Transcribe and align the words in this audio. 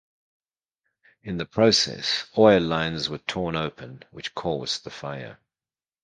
In 1.21 1.37
the 1.37 1.45
process, 1.45 2.25
oil 2.35 2.59
lines 2.63 3.07
were 3.07 3.19
torn 3.19 3.55
open, 3.55 4.01
which 4.09 4.33
caused 4.33 4.83
the 4.83 4.89
fire. 4.89 5.37